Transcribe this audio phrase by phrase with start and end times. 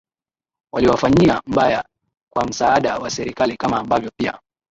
[0.73, 1.85] waliwafanyia mbaya
[2.33, 4.39] kwa msaada wa Serikali Kama ambavyo pia